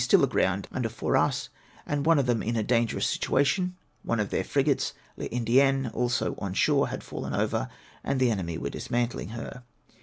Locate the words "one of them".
2.07-2.41